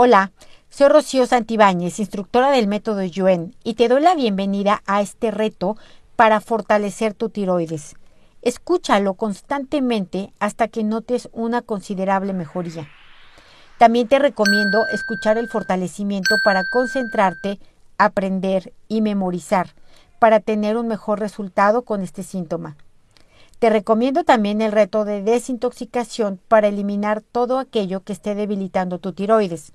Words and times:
Hola, 0.00 0.30
soy 0.70 0.86
Rocío 0.90 1.26
Santibáñez, 1.26 1.98
instructora 1.98 2.52
del 2.52 2.68
método 2.68 3.02
Yuen, 3.02 3.56
y 3.64 3.74
te 3.74 3.88
doy 3.88 4.00
la 4.00 4.14
bienvenida 4.14 4.80
a 4.86 5.00
este 5.00 5.32
reto 5.32 5.76
para 6.14 6.40
fortalecer 6.40 7.14
tu 7.14 7.30
tiroides. 7.30 7.96
Escúchalo 8.40 9.14
constantemente 9.14 10.32
hasta 10.38 10.68
que 10.68 10.84
notes 10.84 11.28
una 11.32 11.62
considerable 11.62 12.32
mejoría. 12.32 12.86
También 13.78 14.06
te 14.06 14.20
recomiendo 14.20 14.86
escuchar 14.92 15.36
el 15.36 15.48
fortalecimiento 15.48 16.36
para 16.44 16.62
concentrarte, 16.70 17.58
aprender 17.98 18.72
y 18.86 19.00
memorizar 19.00 19.74
para 20.20 20.38
tener 20.38 20.76
un 20.76 20.86
mejor 20.86 21.18
resultado 21.18 21.82
con 21.82 22.02
este 22.02 22.22
síntoma. 22.22 22.76
Te 23.58 23.68
recomiendo 23.68 24.22
también 24.22 24.62
el 24.62 24.70
reto 24.70 25.04
de 25.04 25.22
desintoxicación 25.22 26.38
para 26.46 26.68
eliminar 26.68 27.20
todo 27.20 27.58
aquello 27.58 28.04
que 28.04 28.12
esté 28.12 28.36
debilitando 28.36 29.00
tu 29.00 29.12
tiroides. 29.12 29.72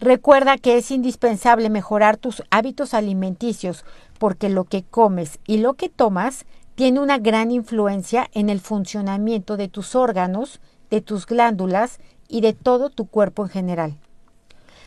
Recuerda 0.00 0.56
que 0.56 0.78
es 0.78 0.90
indispensable 0.90 1.68
mejorar 1.68 2.16
tus 2.16 2.42
hábitos 2.50 2.94
alimenticios 2.94 3.84
porque 4.18 4.48
lo 4.48 4.64
que 4.64 4.82
comes 4.82 5.38
y 5.46 5.58
lo 5.58 5.74
que 5.74 5.88
tomas 5.88 6.46
tiene 6.74 7.00
una 7.00 7.18
gran 7.18 7.50
influencia 7.50 8.28
en 8.32 8.48
el 8.48 8.60
funcionamiento 8.60 9.58
de 9.58 9.68
tus 9.68 9.94
órganos, 9.94 10.60
de 10.88 11.02
tus 11.02 11.26
glándulas 11.26 11.98
y 12.28 12.40
de 12.40 12.54
todo 12.54 12.88
tu 12.88 13.06
cuerpo 13.06 13.42
en 13.42 13.50
general. 13.50 13.98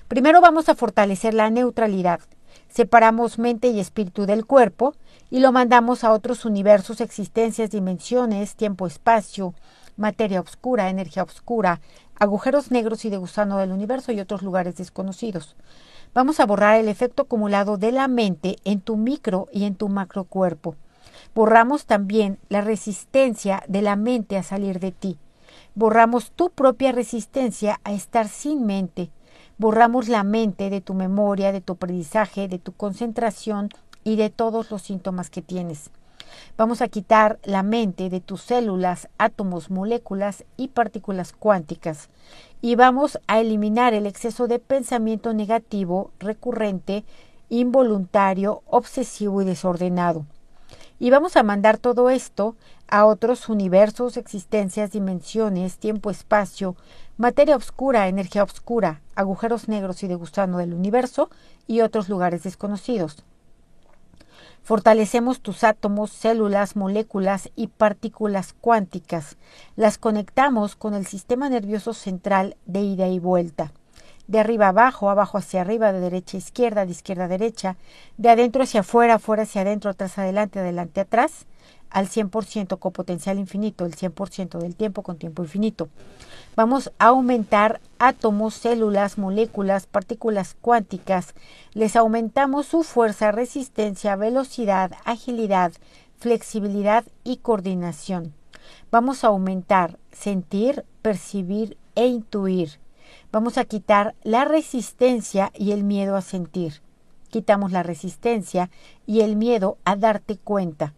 Primero 0.08 0.42
vamos 0.42 0.70
a 0.70 0.76
fortalecer 0.76 1.34
la 1.34 1.50
neutralidad. 1.50 2.20
Separamos 2.67 3.38
mente 3.38 3.67
y 3.67 3.80
espíritu 3.80 4.26
del 4.26 4.45
cuerpo 4.45 4.95
y 5.30 5.39
lo 5.39 5.52
mandamos 5.52 6.04
a 6.04 6.11
otros 6.11 6.45
universos, 6.45 7.02
existencias, 7.02 7.70
dimensiones, 7.70 8.56
tiempo-espacio, 8.56 9.54
materia 9.95 10.42
oscura, 10.42 10.89
energía 10.89 11.23
oscura, 11.23 11.81
agujeros 12.24 12.72
negros 12.72 13.06
y 13.06 13.10
de 13.10 13.18
gusano 13.18 13.58
del 13.58 13.72
universo 13.72 14.12
y 14.12 14.20
otros 14.20 14.42
lugares 14.42 14.76
desconocidos. 14.78 15.56
Vamos 16.14 16.40
a 16.40 16.46
borrar 16.46 16.80
el 16.80 16.88
efecto 16.88 17.24
acumulado 17.24 17.78
de 17.78 17.92
la 17.92 18.08
mente 18.08 18.58
en 18.64 18.82
tu 18.82 18.98
micro 18.98 19.48
y 19.52 19.66
en 19.66 19.76
tu 19.76 19.90
macro 19.90 20.24
cuerpo. 20.24 20.76
Borramos 21.36 21.86
también 21.86 22.40
la 22.50 22.62
resistencia 22.62 23.64
de 23.68 23.82
la 23.82 23.96
mente 23.96 24.38
a 24.38 24.44
salir 24.44 24.80
de 24.80 24.92
ti. 24.92 25.18
Borramos 25.76 26.32
tu 26.32 26.50
propia 26.50 26.92
resistencia 26.92 27.80
a 27.84 27.94
estar 27.94 28.28
sin 28.28 28.66
mente. 28.66 29.10
Borramos 29.58 30.08
la 30.08 30.24
mente 30.24 30.70
de 30.70 30.82
tu 30.82 30.94
memoria, 30.94 31.52
de 31.52 31.62
tu 31.62 31.74
aprendizaje, 31.74 32.48
de 32.48 32.60
tu 32.60 32.74
concentración 32.74 33.70
y 34.04 34.16
de 34.16 34.30
todos 34.30 34.72
los 34.72 34.82
síntomas 34.82 35.30
que 35.30 35.42
tienes. 35.42 35.90
Vamos 36.58 36.81
a 36.81 36.88
quitar 36.88 37.39
la 37.44 37.64
mente 37.64 38.09
de 38.09 38.22
tus 38.22 38.42
células, 38.42 39.09
átomos, 39.17 39.70
moléculas 39.70 40.45
y 40.58 40.70
partículas 40.70 41.34
cuánticas. 41.34 42.09
Y 42.62 42.76
vamos 42.76 43.20
a 43.28 43.39
eliminar 43.39 43.94
el 43.94 44.06
exceso 44.06 44.48
de 44.48 44.59
pensamiento 44.59 45.34
negativo, 45.34 46.11
recurrente, 46.20 47.04
involuntario, 47.50 48.64
obsesivo 48.66 49.42
y 49.42 49.45
desordenado. 49.45 50.26
Y 51.00 51.09
vamos 51.09 51.36
a 51.36 51.44
mandar 51.44 51.78
todo 51.78 52.09
esto 52.09 52.56
a 52.88 53.06
otros 53.06 53.50
universos, 53.50 54.17
existencias, 54.17 54.92
dimensiones, 54.92 55.78
tiempo, 55.78 56.09
espacio, 56.09 56.76
materia 57.17 57.56
oscura, 57.56 58.08
energía 58.08 58.44
oscura, 58.44 59.02
agujeros 59.16 59.67
negros 59.67 60.04
y 60.04 60.08
de 60.08 60.16
gusano 60.16 60.59
del 60.59 60.73
universo 60.73 61.30
y 61.67 61.81
otros 61.81 62.09
lugares 62.09 62.44
desconocidos. 62.44 63.23
Fortalecemos 64.64 65.42
tus 65.42 65.66
átomos, 65.66 66.10
células, 66.10 66.78
moléculas 66.78 67.52
y 67.58 67.68
partículas 67.68 68.54
cuánticas. 68.54 69.36
Las 69.76 69.98
conectamos 69.98 70.78
con 70.78 70.94
el 70.94 71.06
sistema 71.06 71.50
nervioso 71.50 71.94
central 71.94 72.56
de 72.66 72.80
ida 72.80 73.10
y 73.10 73.20
vuelta. 73.20 73.74
De 74.28 74.40
arriba 74.40 74.70
abajo, 74.70 75.10
abajo 75.10 75.38
hacia 75.38 75.60
arriba, 75.60 75.92
de 75.92 76.00
derecha 76.00 76.38
a 76.38 76.40
izquierda, 76.40 76.86
de 76.86 76.92
izquierda 76.94 77.26
a 77.26 77.28
derecha, 77.28 77.76
de 78.16 78.30
adentro 78.30 78.64
hacia 78.64 78.80
afuera, 78.80 79.16
afuera 79.16 79.44
hacia 79.44 79.64
adentro, 79.64 79.92
atrás 79.92 80.18
adelante, 80.18 80.60
adelante 80.60 81.02
atrás, 81.02 81.45
al 81.93 82.09
100% 82.09 82.80
con 82.80 82.92
potencial 82.92 83.39
infinito, 83.39 83.86
el 83.86 83.95
100% 83.95 84.58
del 84.58 84.76
tiempo 84.76 85.04
con 85.04 85.17
tiempo 85.17 85.43
infinito. 85.43 85.87
Vamos 86.55 86.92
a 86.99 87.08
aumentar 87.08 87.80
átomos, 87.99 88.55
células, 88.55 89.17
moléculas, 89.17 89.86
partículas 89.86 90.55
cuánticas. 90.59 91.33
Les 91.73 91.95
aumentamos 91.95 92.65
su 92.65 92.83
fuerza, 92.83 93.32
resistencia, 93.32 94.15
velocidad, 94.15 94.92
agilidad, 95.05 95.71
flexibilidad 96.17 97.05
y 97.23 97.37
coordinación. 97.37 98.33
Vamos 98.92 99.23
a 99.23 99.27
aumentar 99.27 99.98
sentir, 100.11 100.86
percibir 101.02 101.77
e 101.95 102.08
intuir. 102.08 102.80
Vamos 103.32 103.58
a 103.58 103.65
quitar 103.65 104.15
la 104.23 104.45
resistencia 104.45 105.52
y 105.55 105.71
el 105.71 105.83
miedo 105.83 106.15
a 106.15 106.21
sentir. 106.21 106.82
Quitamos 107.30 107.71
la 107.71 107.83
resistencia 107.83 108.70
y 109.08 109.21
el 109.21 109.36
miedo 109.36 109.77
a 109.86 109.95
darte 109.95 110.37
cuenta. 110.37 110.93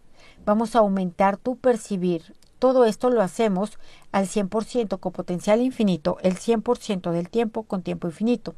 Vamos 0.46 0.76
a 0.76 0.80
aumentar 0.80 1.38
tu 1.38 1.56
percibir, 1.56 2.36
todo 2.60 2.86
esto 2.86 3.10
lo 3.10 3.22
hacemos 3.22 3.80
al 4.12 4.28
100% 4.28 5.00
con 5.00 5.12
potencial 5.12 5.62
infinito, 5.62 6.18
el 6.22 6.36
100% 6.36 7.12
del 7.12 7.30
tiempo 7.30 7.64
con 7.64 7.82
tiempo 7.82 8.08
infinito. 8.08 8.54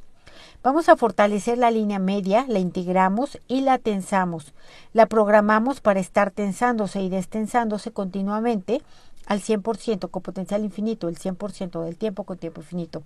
Vamos 0.61 0.87
a 0.87 0.97
fortalecer 0.97 1.57
la 1.57 1.71
línea 1.71 1.97
media, 1.97 2.45
la 2.47 2.59
integramos 2.59 3.39
y 3.47 3.61
la 3.61 3.79
tensamos. 3.79 4.53
La 4.93 5.07
programamos 5.07 5.81
para 5.81 5.99
estar 5.99 6.31
tensándose 6.31 7.01
y 7.01 7.09
destensándose 7.09 7.91
continuamente 7.91 8.81
al 9.25 9.41
100% 9.41 10.09
con 10.11 10.21
potencial 10.21 10.63
infinito, 10.63 11.07
el 11.07 11.17
100% 11.17 11.83
del 11.83 11.97
tiempo 11.97 12.23
con 12.23 12.37
tiempo 12.37 12.61
infinito. 12.61 13.03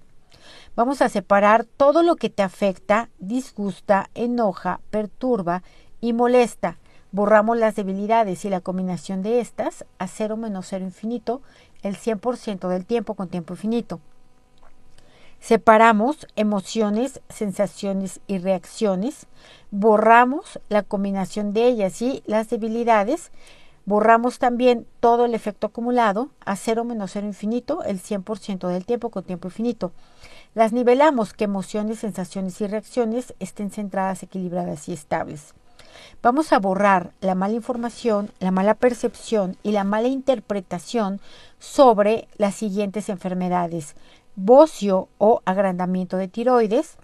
Vamos 0.76 1.02
a 1.02 1.10
separar 1.10 1.66
todo 1.66 2.04
lo 2.04 2.16
que 2.16 2.30
te 2.30 2.44
afecta, 2.44 3.10
disgusta, 3.20 4.10
enoja, 4.16 4.82
perturba 4.90 5.64
y 6.02 6.14
molesta 6.14 6.78
Borramos 7.14 7.58
las 7.58 7.76
debilidades 7.76 8.46
y 8.46 8.50
la 8.50 8.62
combinación 8.62 9.22
de 9.22 9.42
estas 9.42 9.86
a 10.00 10.08
cero 10.08 10.38
menos 10.38 10.68
cero 10.70 10.86
infinito 10.86 11.42
el 11.84 11.98
100% 11.98 12.70
del 12.70 12.86
tiempo 12.86 13.16
con 13.16 13.28
tiempo 13.28 13.54
infinito. 13.54 14.00
Separamos 15.42 16.28
emociones, 16.36 17.20
sensaciones 17.28 18.22
y 18.28 18.38
reacciones. 18.38 19.26
Borramos 19.72 20.60
la 20.70 20.84
combinación 20.84 21.52
de 21.52 21.68
ellas 21.68 22.02
y 22.02 22.24
las 22.28 22.50
debilidades. 22.50 23.32
Borramos 23.86 24.38
también 24.38 24.86
todo 25.00 25.26
el 25.26 25.34
efecto 25.34 25.68
acumulado 25.68 26.30
a 26.46 26.56
cero 26.56 26.86
menos 26.86 27.12
cero 27.12 27.26
infinito 27.26 27.84
el 27.84 28.00
100% 28.00 28.68
del 28.68 28.86
tiempo 28.86 29.10
con 29.10 29.24
tiempo 29.24 29.48
infinito. 29.48 29.92
Las 30.54 30.72
nivelamos 30.72 31.34
que 31.34 31.46
emociones, 31.46 32.00
sensaciones 32.00 32.62
y 32.62 32.68
reacciones 32.68 33.34
estén 33.40 33.72
centradas, 33.72 34.22
equilibradas 34.24 34.88
y 34.88 34.94
estables. 34.94 35.56
Vamos 36.22 36.54
a 36.54 36.60
borrar 36.60 37.12
la 37.22 37.36
mala 37.36 37.54
información, 37.54 38.32
la 38.40 38.52
mala 38.52 38.74
percepción 38.76 39.58
y 39.64 39.72
la 39.72 39.84
mala 39.84 40.08
interpretación 40.08 41.20
sobre 41.60 42.28
las 42.38 42.56
siguientes 42.56 43.10
enfermedades. 43.10 43.96
Bocio 44.36 45.08
o 45.18 45.42
agrandamiento 45.46 46.18
de 46.18 46.28
tiroides, 46.28 46.98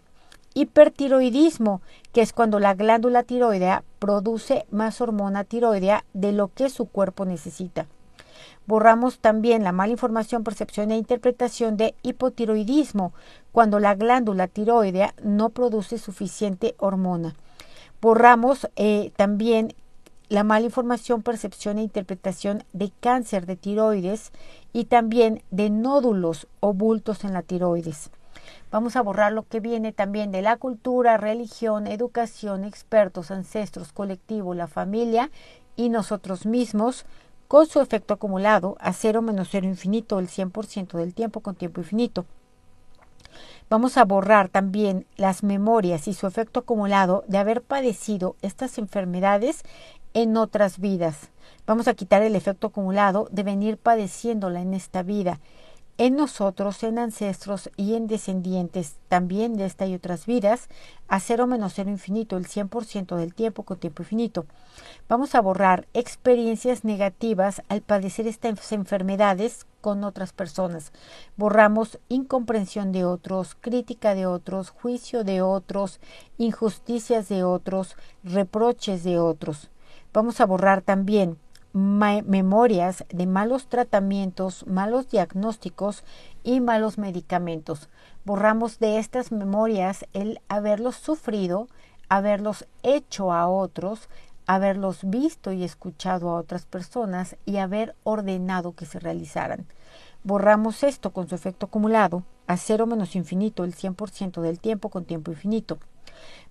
hipertiroidismo, 0.54 1.82
que 2.14 2.22
es 2.22 2.34
cuando 2.34 2.60
la 2.60 2.74
glándula 2.74 3.24
tiroidea 3.24 3.84
produce 4.00 4.66
más 4.72 5.02
hormona 5.02 5.44
tiroidea 5.44 6.04
de 6.14 6.32
lo 6.32 6.48
que 6.48 6.70
su 6.70 6.86
cuerpo 6.86 7.26
necesita. 7.26 7.86
Borramos 8.66 9.20
también 9.20 9.64
la 9.64 9.72
mala 9.72 9.94
información, 9.94 10.44
percepción 10.44 10.92
e 10.92 10.98
interpretación 10.98 11.78
de 11.78 11.96
hipotiroidismo, 12.02 13.14
cuando 13.52 13.80
la 13.80 13.96
glándula 13.96 14.48
tiroidea 14.48 15.14
no 15.24 15.50
produce 15.50 15.98
suficiente 15.98 16.76
hormona. 16.78 17.36
Borramos 18.02 18.70
eh, 18.76 19.12
también 19.16 19.74
la 20.30 20.44
mala 20.44 20.66
información, 20.66 21.24
percepción 21.24 21.78
e 21.78 21.84
interpretación 21.84 22.64
de 22.74 22.92
cáncer 23.00 23.46
de 23.46 23.56
tiroides 23.56 24.32
y 24.74 24.86
también 24.86 25.42
de 25.52 25.70
nódulos 25.70 26.48
o 26.60 26.74
bultos 26.74 27.24
en 27.24 27.34
la 27.34 27.42
tiroides. 27.42 28.12
Vamos 28.70 28.96
a 28.96 29.02
borrar 29.02 29.32
lo 29.32 29.44
que 29.44 29.62
viene 29.62 29.94
también 29.94 30.32
de 30.32 30.42
la 30.42 30.58
cultura, 30.58 31.18
religión, 31.18 31.88
educación, 31.88 32.66
expertos, 32.66 33.32
ancestros, 33.32 33.94
colectivo, 33.94 34.54
la 34.54 34.68
familia 34.68 35.32
y 35.76 35.90
nosotros 35.90 36.46
mismos 36.46 37.06
con 37.48 37.66
su 37.66 37.80
efecto 37.80 38.14
acumulado 38.14 38.76
a 38.80 38.92
cero 38.94 39.22
menos 39.22 39.48
cero 39.50 39.66
infinito 39.66 40.20
el 40.20 40.28
100% 40.28 40.98
del 40.98 41.14
tiempo 41.14 41.40
con 41.40 41.56
tiempo 41.56 41.80
infinito. 41.80 42.26
Vamos 43.70 43.98
a 43.98 44.06
borrar 44.06 44.48
también 44.48 45.06
las 45.18 45.44
memorias 45.44 46.08
y 46.08 46.14
su 46.14 46.26
efecto 46.26 46.62
acumulado 46.62 47.26
de 47.28 47.38
haber 47.38 47.62
padecido 47.62 48.38
estas 48.42 48.78
enfermedades 48.78 49.64
en 50.14 50.38
otras 50.38 50.80
vidas. 50.80 51.32
Vamos 51.66 51.90
a 51.90 51.94
quitar 51.94 52.22
el 52.22 52.38
efecto 52.38 52.68
acumulado 52.68 53.28
de 53.30 53.44
venir 53.44 53.78
padeciéndola 53.78 54.62
en 54.62 54.74
esta 54.74 55.04
vida 55.04 55.42
en 55.98 56.16
nosotros, 56.16 56.84
en 56.84 57.00
ancestros 57.00 57.72
y 57.76 57.96
en 57.96 58.08
descendientes 58.08 58.98
también 59.08 59.58
de 59.58 59.66
esta 59.66 59.88
y 59.88 59.96
otras 59.96 60.28
vidas, 60.28 60.70
a 61.08 61.20
cero 61.20 61.48
menos 61.48 61.74
cero 61.76 61.90
infinito, 61.90 62.38
el 62.38 62.48
100% 62.48 63.16
del 63.16 63.34
tiempo 63.34 63.64
con 63.64 63.78
tiempo 63.78 64.04
infinito. 64.04 64.46
Vamos 65.10 65.34
a 65.34 65.42
borrar 65.42 65.88
experiencias 65.94 66.84
negativas 66.84 67.64
al 67.68 67.82
padecer 67.82 68.28
estas 68.28 68.72
enfermedades 68.72 69.66
con 69.82 70.04
otras 70.04 70.34
personas. 70.34 70.92
Borramos 71.36 71.98
incomprensión 72.10 72.92
de 72.92 73.06
otros, 73.06 73.56
crítica 73.60 74.14
de 74.14 74.28
otros, 74.28 74.70
juicio 74.70 75.24
de 75.24 75.42
otros, 75.42 76.00
injusticias 76.38 77.28
de 77.28 77.44
otros, 77.44 77.96
reproches 78.24 79.04
de 79.04 79.18
otros. 79.18 79.70
Vamos 80.14 80.42
a 80.42 80.46
borrar 80.46 80.82
también 80.82 81.38
memorias 81.78 83.06
de 83.10 83.28
malos 83.28 83.68
tratamientos, 83.68 84.66
malos 84.68 85.10
diagnósticos 85.10 86.04
y 86.44 86.60
malos 86.60 86.98
medicamentos. 86.98 87.90
Borramos 88.26 88.80
de 88.80 89.00
estas 89.00 89.32
memorias 89.32 90.06
el 90.14 90.42
haberlos 90.50 90.96
sufrido, 90.96 91.68
haberlos 92.10 92.68
hecho 92.84 93.32
a 93.32 93.48
otros, 93.48 94.10
haberlos 94.48 95.00
visto 95.04 95.52
y 95.52 95.64
escuchado 95.64 96.30
a 96.30 96.40
otras 96.40 96.66
personas 96.66 97.36
y 97.46 97.58
haber 97.58 97.96
ordenado 98.04 98.74
que 98.74 98.86
se 98.86 99.00
realizaran. 99.00 99.66
Borramos 100.24 100.84
esto 100.84 101.12
con 101.12 101.28
su 101.28 101.36
efecto 101.36 101.68
acumulado 101.68 102.24
a 102.48 102.58
cero 102.58 102.88
menos 102.88 103.16
infinito, 103.16 103.64
el 103.64 103.76
100% 103.76 104.42
del 104.42 104.60
tiempo 104.60 104.90
con 104.90 105.06
tiempo 105.06 105.32
infinito. 105.32 105.78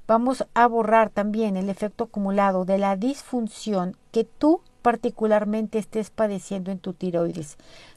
Vamos 0.06 0.46
a 0.54 0.68
borrar 0.68 1.10
también 1.10 1.56
el 1.56 1.68
efecto 1.68 2.04
acumulado 2.04 2.64
de 2.64 2.78
la 2.78 2.96
disfunción 2.96 3.96
que 4.12 4.24
tú 4.24 4.60
particularmente 4.86 5.80
estés 5.80 6.10
padeciendo 6.10 6.70
en 6.70 6.78
tu 6.78 6.92
tiroides, 6.92 7.56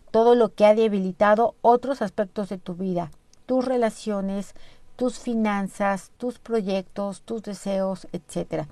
todo 0.10 0.34
lo 0.34 0.56
que 0.56 0.66
ha 0.66 0.74
debilitado 0.74 1.54
otros 1.62 2.02
aspectos 2.02 2.50
de 2.50 2.58
tu 2.58 2.74
vida, 2.74 3.12
tus 3.46 3.64
relaciones, 3.64 4.56
tus 4.96 5.20
finanzas, 5.20 6.10
tus 6.18 6.40
proyectos, 6.40 7.22
tus 7.22 7.44
deseos, 7.44 8.08
etc. 8.12 8.66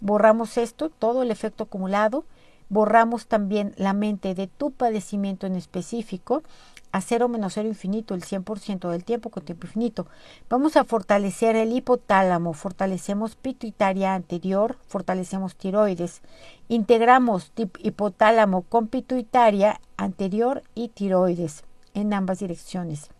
Borramos 0.00 0.58
esto, 0.58 0.88
todo 0.88 1.22
el 1.22 1.30
efecto 1.30 1.62
acumulado, 1.62 2.24
borramos 2.70 3.28
también 3.28 3.72
la 3.76 3.92
mente 3.92 4.34
de 4.34 4.48
tu 4.48 4.72
padecimiento 4.72 5.46
en 5.46 5.54
específico 5.54 6.42
a 6.92 7.00
cero 7.00 7.28
menos 7.28 7.54
cero 7.54 7.68
infinito, 7.68 8.14
el 8.14 8.22
100% 8.22 8.90
del 8.90 9.04
tiempo 9.04 9.30
con 9.30 9.44
tiempo 9.44 9.66
infinito. 9.66 10.06
Vamos 10.48 10.76
a 10.76 10.84
fortalecer 10.84 11.56
el 11.56 11.72
hipotálamo, 11.72 12.52
fortalecemos 12.52 13.36
pituitaria 13.36 14.14
anterior, 14.14 14.76
fortalecemos 14.88 15.54
tiroides, 15.56 16.22
integramos 16.68 17.52
hipotálamo 17.78 18.62
con 18.62 18.88
pituitaria 18.88 19.80
anterior 19.96 20.62
y 20.74 20.88
tiroides 20.88 21.64
en 21.94 22.12
ambas 22.12 22.40
direcciones. 22.40 23.10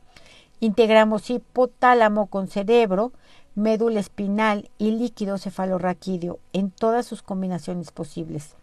Integramos 0.61 1.31
hipotálamo 1.31 2.27
con 2.27 2.49
cerebro, 2.49 3.13
médula 3.55 4.01
espinal 4.01 4.69
y 4.79 4.91
líquido 4.93 5.39
cefalorraquídeo 5.39 6.39
en 6.53 6.71
todas 6.71 7.07
sus 7.07 7.23
combinaciones 7.23 7.91
posibles. 7.93 8.55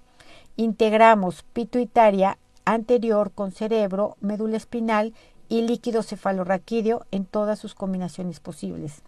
Integramos 0.55 1.43
pituitaria 1.53 2.37
anterior 2.73 3.31
con 3.31 3.51
cerebro, 3.51 4.17
médula 4.19 4.57
espinal 4.57 5.13
y 5.49 5.61
líquido 5.61 6.03
cefalorraquídeo 6.03 7.05
en 7.11 7.25
todas 7.25 7.59
sus 7.59 7.73
combinaciones 7.73 8.39
posibles. 8.39 9.03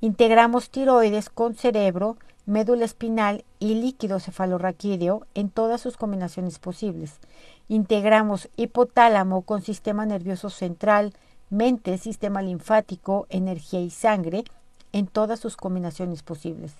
Integramos 0.00 0.70
tiroides 0.70 1.28
con 1.28 1.54
cerebro, 1.54 2.16
médula 2.46 2.86
espinal 2.86 3.44
y 3.58 3.74
líquido 3.74 4.18
cefalorraquídeo 4.18 5.26
en 5.34 5.50
todas 5.50 5.82
sus 5.82 5.98
combinaciones 5.98 6.58
posibles. 6.58 7.20
Integramos 7.68 8.48
hipotálamo 8.56 9.42
con 9.42 9.60
sistema 9.60 10.06
nervioso 10.06 10.48
central, 10.48 11.12
mente, 11.50 11.98
sistema 11.98 12.40
linfático, 12.40 13.26
energía 13.28 13.80
y 13.80 13.90
sangre 13.90 14.44
en 14.92 15.06
todas 15.06 15.38
sus 15.38 15.58
combinaciones 15.58 16.22
posibles. 16.22 16.72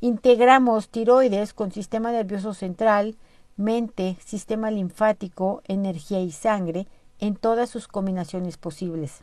Integramos 0.00 0.88
tiroides 0.88 1.52
con 1.52 1.72
sistema 1.72 2.10
nervioso 2.10 2.54
central, 2.54 3.16
mente, 3.56 4.16
sistema 4.24 4.70
linfático, 4.70 5.62
energía 5.66 6.20
y 6.20 6.32
sangre 6.32 6.86
en 7.18 7.36
todas 7.36 7.70
sus 7.70 7.88
combinaciones 7.88 8.56
posibles. 8.56 9.22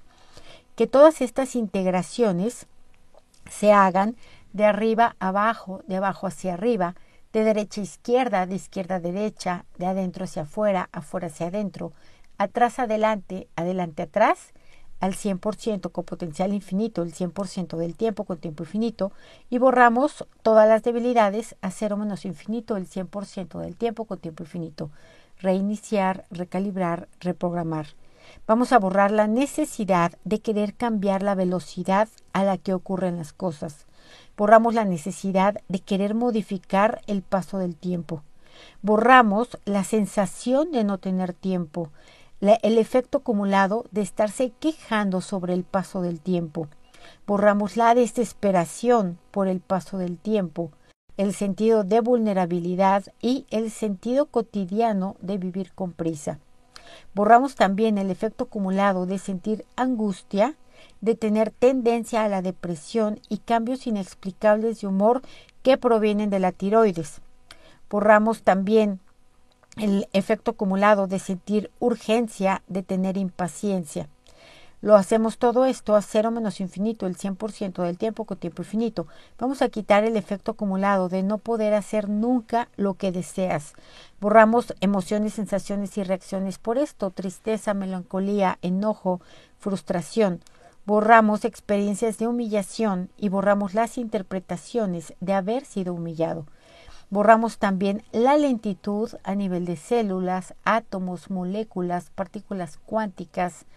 Que 0.75 0.87
todas 0.87 1.21
estas 1.21 1.55
integraciones 1.55 2.67
se 3.49 3.71
hagan 3.71 4.15
de 4.53 4.65
arriba 4.65 5.15
abajo, 5.19 5.83
de 5.87 5.97
abajo 5.97 6.27
hacia 6.27 6.53
arriba, 6.53 6.95
de 7.31 7.43
derecha 7.43 7.81
a 7.81 7.83
izquierda, 7.83 8.45
de 8.45 8.55
izquierda 8.55 8.95
a 8.95 8.99
derecha, 8.99 9.65
de 9.77 9.85
adentro 9.85 10.25
hacia 10.25 10.43
afuera, 10.43 10.89
afuera 10.91 11.27
hacia 11.27 11.47
adentro, 11.47 11.91
atrás 12.37 12.79
adelante, 12.79 13.47
adelante 13.55 14.03
atrás 14.03 14.53
al 15.03 15.15
100% 15.15 15.91
con 15.91 16.05
potencial 16.05 16.53
infinito, 16.53 17.01
el 17.01 17.13
100% 17.13 17.75
del 17.75 17.93
tiempo 17.93 18.23
con 18.23 18.37
tiempo 18.37 18.63
infinito, 18.63 19.11
y 19.49 19.57
borramos 19.57 20.25
todas 20.43 20.65
las 20.65 20.81
debilidades 20.81 21.57
a 21.61 21.71
cero 21.71 21.97
menos 21.97 22.23
infinito, 22.23 22.77
el 22.77 22.87
100% 22.87 23.59
del 23.59 23.75
tiempo 23.75 24.05
con 24.05 24.19
tiempo 24.19 24.43
infinito. 24.43 24.91
Reiniciar, 25.41 26.23
recalibrar, 26.31 27.09
reprogramar. 27.19 27.87
Vamos 28.47 28.71
a 28.71 28.79
borrar 28.79 29.11
la 29.11 29.27
necesidad 29.27 30.13
de 30.23 30.39
querer 30.39 30.73
cambiar 30.73 31.21
la 31.21 31.35
velocidad 31.35 32.07
a 32.31 32.45
la 32.45 32.57
que 32.57 32.73
ocurren 32.73 33.17
las 33.17 33.33
cosas. 33.33 33.85
Borramos 34.37 34.73
la 34.73 34.85
necesidad 34.85 35.59
de 35.67 35.79
querer 35.79 36.15
modificar 36.15 37.01
el 37.07 37.23
paso 37.23 37.57
del 37.57 37.75
tiempo. 37.75 38.23
Borramos 38.81 39.57
la 39.65 39.83
sensación 39.83 40.71
de 40.71 40.85
no 40.85 40.97
tener 40.97 41.33
tiempo, 41.33 41.89
el 42.61 42.77
efecto 42.77 43.19
acumulado 43.19 43.85
de 43.91 44.01
estarse 44.01 44.51
quejando 44.59 45.21
sobre 45.21 45.53
el 45.53 45.63
paso 45.63 46.01
del 46.01 46.19
tiempo. 46.19 46.67
Borramos 47.25 47.77
la 47.77 47.95
desesperación 47.95 49.17
por 49.31 49.47
el 49.47 49.61
paso 49.61 49.97
del 49.97 50.17
tiempo, 50.17 50.71
el 51.15 51.33
sentido 51.33 51.83
de 51.83 52.01
vulnerabilidad 52.01 53.05
y 53.21 53.45
el 53.49 53.71
sentido 53.71 54.25
cotidiano 54.25 55.15
de 55.21 55.37
vivir 55.37 55.71
con 55.73 55.93
prisa. 55.93 56.39
Borramos 57.13 57.55
también 57.55 57.97
el 57.97 58.11
efecto 58.11 58.45
acumulado 58.45 59.05
de 59.05 59.19
sentir 59.19 59.65
angustia, 59.75 60.55
de 61.01 61.15
tener 61.15 61.51
tendencia 61.51 62.23
a 62.23 62.29
la 62.29 62.41
depresión 62.41 63.19
y 63.29 63.37
cambios 63.37 63.87
inexplicables 63.87 64.81
de 64.81 64.87
humor 64.87 65.21
que 65.61 65.77
provienen 65.77 66.29
de 66.29 66.39
la 66.39 66.51
tiroides. 66.51 67.21
Borramos 67.89 68.43
también 68.43 68.99
el 69.77 70.07
efecto 70.13 70.51
acumulado 70.51 71.07
de 71.07 71.19
sentir 71.19 71.71
urgencia, 71.79 72.61
de 72.67 72.83
tener 72.83 73.17
impaciencia. 73.17 74.07
Lo 74.83 74.95
hacemos 74.95 75.37
todo 75.37 75.63
esto 75.63 75.95
a 75.95 76.01
cero 76.01 76.29
menos 76.29 76.59
infinito, 76.59 77.07
el 77.07 77.15
100% 77.15 77.81
del 77.83 77.97
tiempo 77.97 78.25
con 78.25 78.37
tiempo 78.37 78.63
infinito. 78.63 79.07
Vamos 79.39 79.61
a 79.61 79.69
quitar 79.69 80.03
el 80.03 80.17
efecto 80.17 80.51
acumulado 80.51 81.07
de 81.07 81.23
no 81.23 81.37
poder 81.37 81.73
hacer 81.73 82.09
nunca 82.09 82.67
lo 82.75 82.95
que 82.95 83.13
deseas. 83.13 83.75
Borramos 84.19 84.75
emociones, 84.81 85.35
sensaciones 85.35 85.97
y 85.97 86.03
reacciones 86.03 86.57
por 86.57 86.77
esto, 86.77 87.11
tristeza, 87.11 87.73
melancolía, 87.73 88.59
enojo, 88.61 89.21
frustración. 89.57 90.41
Borramos 90.85 91.45
experiencias 91.45 92.17
de 92.17 92.27
humillación 92.27 93.09
y 93.15 93.29
borramos 93.29 93.73
las 93.73 93.97
interpretaciones 93.97 95.13
de 95.21 95.33
haber 95.33 95.63
sido 95.63 95.93
humillado. 95.93 96.45
Borramos 97.13 97.59
también 97.59 98.01
la 98.11 98.37
lentitud 98.37 99.07
a 99.23 99.35
nivel 99.35 99.65
de 99.65 99.75
células, 99.77 100.55
átomos, 100.63 101.29
moléculas, 101.29 102.09
partículas 102.09 102.79
cuánticas, 102.87 103.67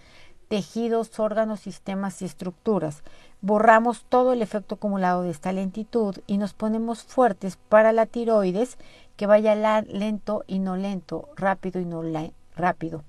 tejidos, 0.48 1.20
órganos, 1.20 1.60
sistemas 1.60 2.22
y 2.22 2.24
estructuras. 2.24 3.02
Borramos 3.42 4.06
todo 4.08 4.32
el 4.32 4.40
efecto 4.40 4.76
acumulado 4.76 5.20
de 5.20 5.32
esta 5.32 5.52
lentitud 5.52 6.16
y 6.26 6.38
nos 6.38 6.54
ponemos 6.54 7.02
fuertes 7.02 7.58
para 7.68 7.92
la 7.92 8.06
tiroides 8.06 8.78
que 9.18 9.26
vaya 9.26 9.54
lento 9.82 10.44
y 10.46 10.58
no 10.58 10.76
lento, 10.76 11.28
rápido 11.36 11.78
y 11.78 11.84
no 11.84 12.00
rápido. 12.56 13.04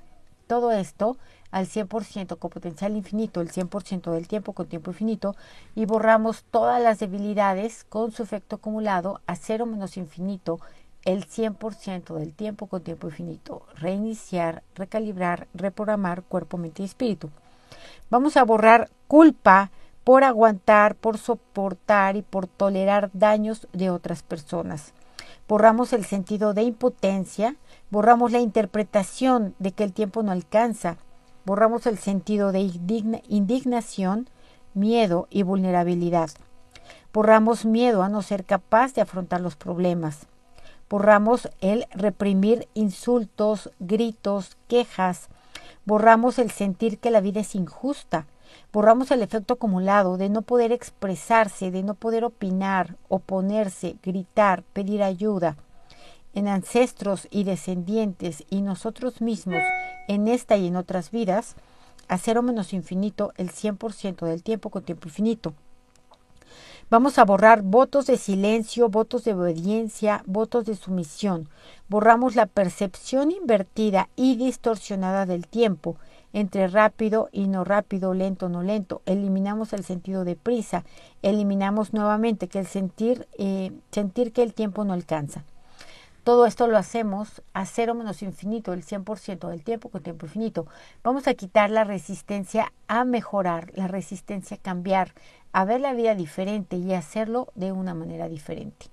Todo 0.45 0.73
esto 0.73 1.15
al 1.51 1.67
100% 1.67 2.37
con 2.37 2.49
potencial 2.49 2.95
infinito, 2.95 3.41
el 3.41 3.51
100% 3.51 4.11
del 4.11 4.27
tiempo 4.27 4.53
con 4.53 4.67
tiempo 4.67 4.91
infinito, 4.91 5.35
y 5.75 5.85
borramos 5.85 6.43
todas 6.51 6.81
las 6.81 6.99
debilidades 6.99 7.85
con 7.85 8.11
su 8.11 8.23
efecto 8.23 8.57
acumulado 8.57 9.21
a 9.27 9.35
cero 9.35 9.65
menos 9.65 9.97
infinito, 9.97 10.59
el 11.05 11.25
100% 11.25 12.15
del 12.15 12.33
tiempo 12.33 12.67
con 12.67 12.83
tiempo 12.83 13.07
infinito. 13.07 13.63
Reiniciar, 13.75 14.63
recalibrar, 14.75 15.47
reprogramar 15.53 16.23
cuerpo, 16.23 16.57
mente 16.57 16.81
y 16.81 16.85
espíritu. 16.85 17.29
Vamos 18.09 18.35
a 18.37 18.43
borrar 18.43 18.89
culpa 19.07 19.71
por 20.03 20.23
aguantar, 20.23 20.95
por 20.95 21.17
soportar 21.17 22.15
y 22.15 22.21
por 22.21 22.47
tolerar 22.47 23.09
daños 23.13 23.67
de 23.73 23.89
otras 23.89 24.23
personas. 24.23 24.93
Borramos 25.47 25.93
el 25.93 26.05
sentido 26.05 26.53
de 26.53 26.63
impotencia, 26.63 27.55
borramos 27.89 28.31
la 28.31 28.39
interpretación 28.39 29.55
de 29.59 29.71
que 29.71 29.83
el 29.83 29.93
tiempo 29.93 30.23
no 30.23 30.31
alcanza, 30.31 30.97
borramos 31.47 31.87
el 31.87 31.97
sentido 31.97 32.51
de 32.51 32.59
indignación, 33.29 34.29
miedo 34.73 35.27
y 35.29 35.43
vulnerabilidad. 35.43 36.29
Borramos 37.13 37.63
miedo 37.63 38.03
a 38.03 38.09
no 38.09 38.21
ser 38.21 38.43
capaz 38.43 38.93
de 38.93 38.99
afrontar 38.99 39.39
los 39.39 39.55
problemas. 39.55 40.27
Borramos 40.89 41.47
el 41.61 41.85
reprimir 41.91 42.67
insultos, 42.73 43.71
gritos, 43.79 44.57
quejas. 44.67 45.29
Borramos 45.85 46.37
el 46.37 46.51
sentir 46.51 46.99
que 46.99 47.11
la 47.11 47.21
vida 47.21 47.39
es 47.39 47.55
injusta. 47.55 48.25
Borramos 48.73 49.09
el 49.11 49.21
efecto 49.21 49.53
acumulado 49.53 50.17
de 50.17 50.27
no 50.27 50.41
poder 50.41 50.73
expresarse, 50.73 51.71
de 51.71 51.81
no 51.81 51.93
poder 51.93 52.25
opinar, 52.25 52.97
oponerse, 53.07 53.95
gritar, 54.03 54.63
pedir 54.73 55.01
ayuda. 55.01 55.55
En 56.37 56.47
ancestros 56.47 57.27
y 57.31 57.45
descendientes 57.45 58.43
y 58.51 58.61
nosotros 58.61 59.21
mismos, 59.21 59.63
en 60.07 60.27
esta 60.27 60.55
y 60.55 60.67
en 60.67 60.75
otras 60.75 61.09
vidas, 61.09 61.55
a 62.07 62.19
cero 62.19 62.43
menos 62.43 62.73
infinito 62.73 63.33
el 63.37 63.49
100% 63.51 64.23
del 64.23 64.43
tiempo 64.43 64.69
con 64.69 64.83
tiempo 64.83 65.07
infinito. 65.07 65.55
Vamos 66.91 67.17
a 67.17 67.25
borrar 67.25 67.63
votos 67.63 68.05
de 68.05 68.17
silencio, 68.17 68.87
votos 68.87 69.23
de 69.23 69.33
obediencia, 69.33 70.21
votos 70.27 70.65
de 70.65 70.75
sumisión. 70.75 71.49
Borramos 71.89 72.35
la 72.35 72.45
percepción 72.45 73.31
invertida 73.31 74.07
y 74.15 74.35
distorsionada 74.35 75.25
del 75.25 75.47
tiempo 75.47 75.97
entre 76.33 76.67
rápido 76.67 77.29
y 77.31 77.47
no 77.47 77.63
rápido, 77.63 78.13
lento, 78.13 78.47
no 78.47 78.61
lento. 78.61 79.01
Eliminamos 79.07 79.73
el 79.73 79.83
sentido 79.83 80.23
de 80.23 80.35
prisa. 80.35 80.85
Eliminamos 81.23 81.93
nuevamente 81.93 82.47
que 82.47 82.59
el 82.59 82.67
sentir, 82.67 83.27
eh, 83.39 83.71
sentir 83.89 84.33
que 84.33 84.43
el 84.43 84.53
tiempo 84.53 84.85
no 84.85 84.93
alcanza. 84.93 85.43
Todo 86.27 86.45
esto 86.45 86.67
lo 86.67 86.77
hacemos 86.77 87.41
a 87.53 87.65
cero 87.65 87.95
menos 87.95 88.21
infinito, 88.21 88.73
el 88.73 88.83
100% 88.83 89.47
del 89.47 89.63
tiempo 89.63 89.87
con 89.87 90.03
tiempo 90.03 90.25
infinito. 90.25 90.67
Vamos 91.01 91.25
a 91.25 91.33
quitar 91.35 91.69
la 91.71 91.85
resistencia 91.85 92.73
a 92.89 93.05
mejorar, 93.05 93.71
la 93.75 93.87
resistencia 93.87 94.57
a 94.57 94.59
cambiar, 94.59 95.13
a 95.53 95.63
ver 95.63 95.79
la 95.79 95.93
vida 95.93 96.15
diferente 96.15 96.75
y 96.75 96.93
hacerlo 96.93 97.47
de 97.55 97.71
una 97.71 97.93
manera 97.93 98.27
diferente. 98.27 98.87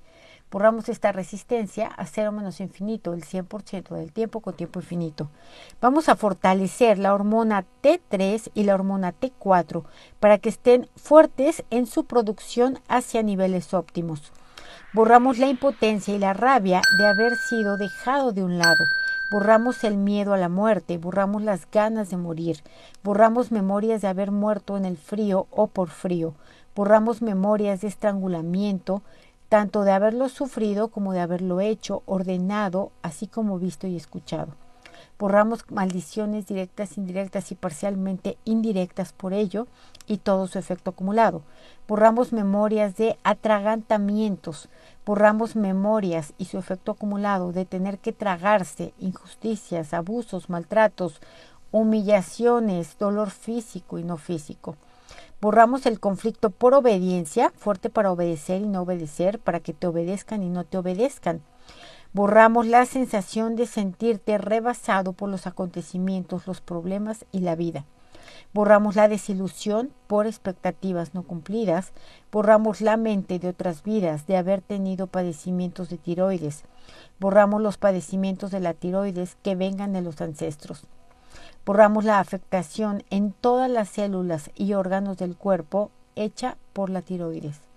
Borramos 0.48 0.88
esta 0.88 1.10
resistencia 1.10 1.88
a 1.88 2.06
cero 2.06 2.30
menos 2.30 2.60
infinito, 2.60 3.14
el 3.14 3.24
100% 3.24 3.96
del 3.96 4.12
tiempo 4.12 4.38
con 4.38 4.54
tiempo 4.54 4.78
infinito. 4.78 5.28
Vamos 5.80 6.08
a 6.08 6.14
fortalecer 6.14 7.00
la 7.00 7.14
hormona 7.14 7.64
T3 7.82 8.52
y 8.54 8.62
la 8.62 8.76
hormona 8.76 9.12
T4 9.12 9.82
para 10.20 10.38
que 10.38 10.50
estén 10.50 10.88
fuertes 10.94 11.64
en 11.70 11.86
su 11.86 12.04
producción 12.04 12.78
hacia 12.86 13.24
niveles 13.24 13.74
óptimos. 13.74 14.32
Borramos 14.94 15.38
la 15.38 15.48
impotencia 15.48 16.14
y 16.14 16.20
la 16.20 16.34
rabia 16.34 16.80
de 16.96 17.04
haber 17.04 17.34
sido 17.34 17.76
dejado 17.76 18.30
de 18.30 18.44
un 18.44 18.58
lado. 18.58 18.84
Borramos 19.28 19.82
el 19.82 19.96
miedo 19.96 20.34
a 20.34 20.38
la 20.38 20.48
muerte, 20.48 20.98
borramos 20.98 21.42
las 21.42 21.68
ganas 21.68 22.10
de 22.10 22.16
morir, 22.16 22.62
borramos 23.02 23.50
memorias 23.50 24.02
de 24.02 24.06
haber 24.06 24.30
muerto 24.30 24.76
en 24.76 24.84
el 24.84 24.96
frío 24.96 25.48
o 25.50 25.66
por 25.66 25.88
frío, 25.88 26.34
borramos 26.76 27.22
memorias 27.22 27.80
de 27.80 27.88
estrangulamiento, 27.88 29.02
tanto 29.48 29.82
de 29.82 29.90
haberlo 29.90 30.28
sufrido 30.28 30.86
como 30.86 31.12
de 31.12 31.18
haberlo 31.18 31.60
hecho, 31.60 32.04
ordenado, 32.06 32.92
así 33.02 33.26
como 33.26 33.58
visto 33.58 33.88
y 33.88 33.96
escuchado. 33.96 34.63
Borramos 35.24 35.64
maldiciones 35.70 36.46
directas, 36.46 36.98
indirectas 36.98 37.50
y 37.50 37.54
parcialmente 37.54 38.36
indirectas 38.44 39.14
por 39.14 39.32
ello 39.32 39.66
y 40.06 40.18
todo 40.18 40.46
su 40.46 40.58
efecto 40.58 40.90
acumulado. 40.90 41.40
Borramos 41.88 42.34
memorias 42.34 42.96
de 42.96 43.18
atragantamientos, 43.24 44.68
borramos 45.06 45.56
memorias 45.56 46.34
y 46.36 46.44
su 46.44 46.58
efecto 46.58 46.92
acumulado 46.92 47.52
de 47.52 47.64
tener 47.64 48.00
que 48.00 48.12
tragarse 48.12 48.92
injusticias, 48.98 49.94
abusos, 49.94 50.50
maltratos, 50.50 51.22
humillaciones, 51.72 52.98
dolor 52.98 53.30
físico 53.30 53.98
y 53.98 54.04
no 54.04 54.18
físico. 54.18 54.76
Borramos 55.40 55.86
el 55.86 56.00
conflicto 56.00 56.50
por 56.50 56.74
obediencia, 56.74 57.50
fuerte 57.56 57.88
para 57.88 58.12
obedecer 58.12 58.60
y 58.60 58.66
no 58.66 58.82
obedecer, 58.82 59.38
para 59.38 59.60
que 59.60 59.72
te 59.72 59.86
obedezcan 59.86 60.42
y 60.42 60.50
no 60.50 60.64
te 60.64 60.76
obedezcan 60.76 61.40
Borramos 62.14 62.68
la 62.68 62.86
sensación 62.86 63.56
de 63.56 63.66
sentirte 63.66 64.38
rebasado 64.38 65.14
por 65.14 65.28
los 65.28 65.48
acontecimientos, 65.48 66.46
los 66.46 66.60
problemas 66.60 67.24
y 67.32 67.40
la 67.40 67.56
vida. 67.56 67.86
Borramos 68.52 68.94
la 68.94 69.08
desilusión 69.08 69.90
por 70.06 70.28
expectativas 70.28 71.12
no 71.12 71.24
cumplidas. 71.24 71.90
Borramos 72.30 72.80
la 72.80 72.96
mente 72.96 73.40
de 73.40 73.48
otras 73.48 73.82
vidas 73.82 74.28
de 74.28 74.36
haber 74.36 74.62
tenido 74.62 75.08
padecimientos 75.08 75.88
de 75.88 75.98
tiroides. 75.98 76.62
Borramos 77.18 77.60
los 77.60 77.78
padecimientos 77.78 78.52
de 78.52 78.60
la 78.60 78.74
tiroides 78.74 79.36
que 79.42 79.56
vengan 79.56 79.92
de 79.92 80.02
los 80.02 80.20
ancestros. 80.20 80.84
Borramos 81.66 82.04
la 82.04 82.20
afectación 82.20 83.02
en 83.10 83.32
todas 83.32 83.68
las 83.68 83.88
células 83.88 84.52
y 84.54 84.74
órganos 84.74 85.16
del 85.16 85.36
cuerpo 85.36 85.90
hecha 86.14 86.58
por 86.74 86.90
la 86.90 87.02
tiroides 87.02 87.73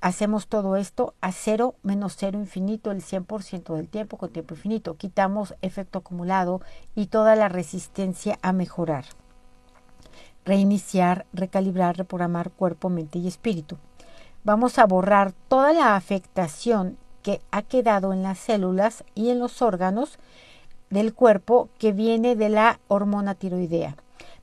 hacemos 0.00 0.46
todo 0.46 0.76
esto 0.76 1.14
a 1.20 1.32
cero 1.32 1.74
menos 1.82 2.16
cero 2.16 2.38
infinito 2.38 2.90
el 2.90 3.02
100% 3.02 3.74
del 3.74 3.88
tiempo 3.88 4.16
con 4.16 4.30
tiempo 4.30 4.54
infinito. 4.54 4.96
Quitamos 4.96 5.54
efecto 5.62 5.98
acumulado 5.98 6.60
y 6.94 7.06
toda 7.06 7.36
la 7.36 7.48
resistencia 7.48 8.38
a 8.42 8.52
mejorar. 8.52 9.04
Reiniciar, 10.44 11.26
recalibrar, 11.32 11.96
reprogramar 11.96 12.50
cuerpo, 12.50 12.90
mente 12.90 13.18
y 13.18 13.28
espíritu. 13.28 13.78
Vamos 14.44 14.78
a 14.78 14.86
borrar 14.86 15.32
toda 15.48 15.72
la 15.72 15.96
afectación 15.96 16.98
que 17.22 17.40
ha 17.50 17.62
quedado 17.62 18.12
en 18.12 18.22
las 18.22 18.38
células 18.38 19.04
y 19.14 19.30
en 19.30 19.38
los 19.38 19.62
órganos 19.62 20.18
del 20.90 21.14
cuerpo 21.14 21.70
que 21.78 21.92
viene 21.92 22.36
de 22.36 22.50
la 22.50 22.78
hormona 22.88 23.34
tiroidea. 23.34 23.96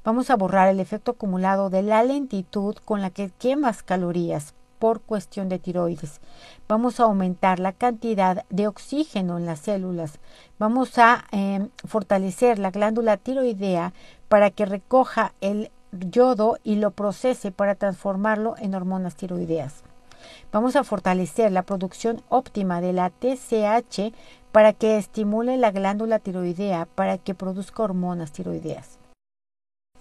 Vamos 0.03 0.31
a 0.31 0.35
borrar 0.35 0.67
el 0.69 0.79
efecto 0.79 1.11
acumulado 1.11 1.69
de 1.69 1.83
la 1.83 2.03
lentitud 2.03 2.75
con 2.83 3.01
la 3.01 3.11
que 3.11 3.29
quemas 3.29 3.83
calorías, 3.83 4.55
por 4.81 5.01
cuestión 5.01 5.47
de 5.47 5.59
tiroides. 5.59 6.21
Vamos 6.67 6.99
a 6.99 7.03
aumentar 7.03 7.59
la 7.59 7.71
cantidad 7.71 8.45
de 8.49 8.67
oxígeno 8.67 9.37
en 9.37 9.45
las 9.45 9.59
células. 9.59 10.17
Vamos 10.57 10.97
a 10.97 11.25
em, 11.31 11.69
fortalecer 11.85 12.57
la 12.57 12.71
glándula 12.71 13.17
tiroidea 13.17 13.93
para 14.27 14.49
que 14.49 14.65
recoja 14.65 15.35
el 15.39 15.69
yodo 15.91 16.57
y 16.63 16.77
lo 16.77 16.89
procese 16.89 17.51
para 17.51 17.75
transformarlo 17.75 18.55
en 18.57 18.73
hormonas 18.73 19.15
tiroideas. 19.15 19.83
Vamos 20.51 20.75
a 20.75 20.83
fortalecer 20.83 21.51
la 21.51 21.61
producción 21.61 22.23
óptima 22.29 22.81
de 22.81 22.93
la 22.93 23.11
TSH 23.11 24.13
para 24.51 24.73
que 24.73 24.97
estimule 24.97 25.57
la 25.57 25.69
glándula 25.69 26.17
tiroidea 26.17 26.87
para 26.95 27.19
que 27.19 27.35
produzca 27.35 27.83
hormonas 27.83 28.31
tiroideas. 28.31 29.00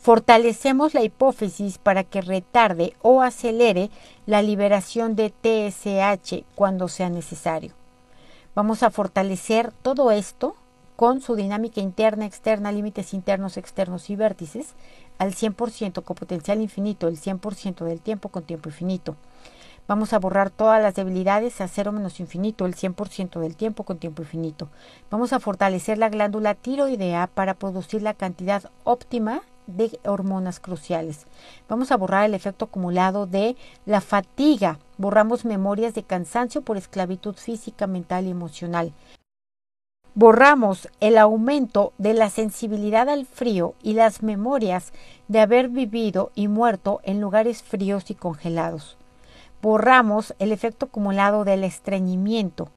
Fortalecemos 0.01 0.95
la 0.95 1.03
hipófisis 1.03 1.77
para 1.77 2.05
que 2.05 2.23
retarde 2.23 2.95
o 3.03 3.21
acelere 3.21 3.91
la 4.25 4.41
liberación 4.41 5.15
de 5.15 5.29
TSH 5.29 6.47
cuando 6.55 6.89
sea 6.89 7.11
necesario. 7.11 7.75
Vamos 8.55 8.83
a 8.83 8.91
fortalecer 8.91 9.73
todo 9.83 10.11
esto 10.11 10.57
con 10.97 11.21
su 11.21 11.37
dinámica 11.37 11.83
interna, 11.83 12.25
externa, 12.25 12.73
límites 12.73 13.13
internos, 13.13 13.59
externos 13.59 14.09
y 14.09 14.17
vértices 14.17 14.69
al 15.19 15.35
100% 15.35 16.03
con 16.03 16.17
potencial 16.17 16.63
infinito, 16.63 17.07
el 17.07 17.21
100% 17.21 17.85
del 17.85 18.01
tiempo 18.01 18.31
con 18.31 18.45
tiempo 18.45 18.71
infinito. 18.71 19.17
Vamos 19.87 20.15
a 20.15 20.19
borrar 20.19 20.49
todas 20.49 20.83
las 20.83 20.95
debilidades 20.95 21.61
a 21.61 21.69
cero 21.69 21.93
menos 21.93 22.21
infinito, 22.21 22.65
el 22.65 22.75
100% 22.75 23.39
del 23.39 23.55
tiempo 23.55 23.85
con 23.85 23.99
tiempo 23.99 24.23
infinito. 24.23 24.69
Vamos 25.11 25.35
a 25.35 25.41
fortalecer 25.41 25.99
la 25.99 26.09
glándula 26.09 26.55
tiroidea 26.55 27.27
para 27.27 27.53
producir 27.53 28.01
la 28.01 28.15
cantidad 28.15 28.71
óptima 28.85 29.43
de 29.71 29.99
hormonas 30.05 30.61
cruciales. 30.61 31.27
Vamos 31.69 31.93
a 31.93 31.97
borrar 31.97 32.25
el 32.25 32.35
efecto 32.35 32.67
acumulado 32.67 33.27
de 33.27 33.57
la 33.87 34.01
fatiga. 34.01 34.79
Borramos 34.99 35.45
memorias 35.45 35.95
de 35.95 36.03
cansancio 36.03 36.63
por 36.63 36.77
esclavitud 36.77 37.35
física, 37.35 37.87
mental 37.87 38.27
y 38.27 38.31
emocional. 38.31 38.93
Borramos 40.15 40.89
el 41.01 41.17
aumento 41.19 41.93
de 41.99 42.15
la 42.15 42.31
sensibilidad 42.31 43.09
al 43.09 43.27
frío 43.27 43.75
y 43.83 43.95
las 43.95 44.23
memorias 44.23 44.93
de 45.29 45.41
haber 45.41 45.69
vivido 45.69 46.33
y 46.35 46.49
muerto 46.49 47.01
en 47.05 47.21
lugares 47.21 47.63
fríos 47.63 48.11
y 48.11 48.15
congelados. 48.15 48.97
Borramos 49.63 50.35
el 50.39 50.53
efecto 50.53 50.87
acumulado 50.87 51.45
del 51.45 51.65
estreñimiento 51.65 52.71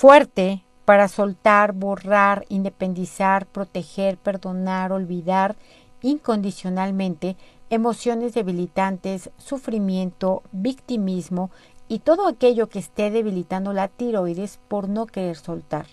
fuerte, 0.00 0.64
para 0.90 1.06
soltar, 1.06 1.72
borrar, 1.72 2.46
independizar, 2.48 3.46
proteger, 3.46 4.18
perdonar, 4.18 4.90
olvidar 4.90 5.54
incondicionalmente 6.02 7.36
emociones 7.70 8.34
debilitantes, 8.34 9.30
sufrimiento, 9.38 10.42
victimismo 10.50 11.52
y 11.86 12.00
todo 12.00 12.26
aquello 12.26 12.68
que 12.68 12.80
esté 12.80 13.12
debilitando 13.12 13.72
la 13.72 13.86
tiroides 13.86 14.58
por 14.66 14.88
no 14.88 15.06
querer 15.06 15.36
soltar. 15.36 15.86